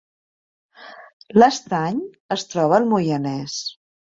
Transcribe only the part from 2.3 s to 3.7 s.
es troba al Moianès